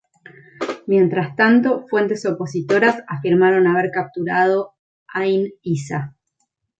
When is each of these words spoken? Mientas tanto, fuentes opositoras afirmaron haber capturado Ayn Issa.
Mientas 0.87 1.27
tanto, 1.35 1.85
fuentes 1.87 2.25
opositoras 2.25 3.03
afirmaron 3.07 3.67
haber 3.67 3.91
capturado 3.91 4.73
Ayn 5.05 5.51
Issa. 5.61 6.15